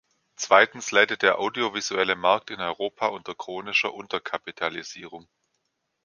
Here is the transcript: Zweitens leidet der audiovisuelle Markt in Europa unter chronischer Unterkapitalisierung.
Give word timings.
Zweitens 0.35 0.89
leidet 0.89 1.21
der 1.21 1.37
audiovisuelle 1.37 2.15
Markt 2.15 2.49
in 2.49 2.59
Europa 2.59 3.05
unter 3.09 3.35
chronischer 3.35 3.93
Unterkapitalisierung. 3.93 5.27